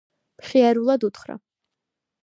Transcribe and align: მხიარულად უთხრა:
მხიარულად 0.39 1.07
უთხრა: 1.11 1.39